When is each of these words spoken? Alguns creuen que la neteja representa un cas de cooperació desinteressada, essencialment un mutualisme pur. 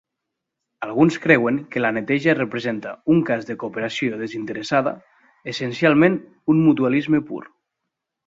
Alguns 0.85 1.17
creuen 1.25 1.57
que 1.73 1.83
la 1.85 1.91
neteja 1.97 2.33
representa 2.37 2.93
un 3.15 3.19
cas 3.27 3.45
de 3.51 3.57
cooperació 3.63 4.17
desinteressada, 4.23 4.93
essencialment 5.53 6.19
un 6.55 6.65
mutualisme 6.69 7.21
pur. 7.29 7.41